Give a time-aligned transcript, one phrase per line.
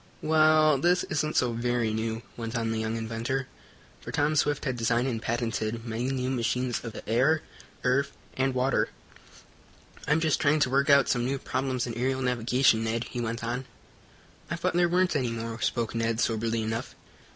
[0.23, 3.45] "Well, this isn't so very new," went on the young inventor,
[4.01, 7.43] for Tom Swift had designed and patented many new machines of the air,
[7.83, 8.89] earth and water.
[10.07, 13.43] "I'm just trying to work out some new problems in aerial navigation, Ned," he went
[13.43, 13.65] on.
[14.49, 16.95] "I thought there weren't any more," spoke Ned, soberly enough.